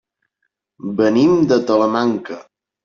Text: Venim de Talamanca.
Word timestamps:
Venim 1.03 1.37
de 1.53 1.61
Talamanca. 1.69 2.45